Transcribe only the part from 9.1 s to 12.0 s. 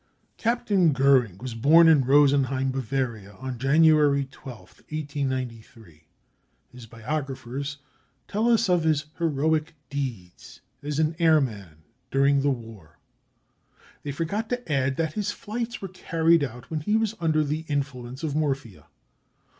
heroic deeds as an airman